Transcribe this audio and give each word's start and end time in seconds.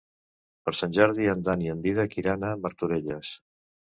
Per 0.67 0.71
Sant 0.77 0.95
Jordi 0.97 1.27
en 1.33 1.43
Dan 1.49 1.61
i 1.65 1.69
en 1.75 1.83
Dídac 1.85 2.17
iran 2.21 2.47
a 2.49 2.57
Martorelles. 2.65 3.31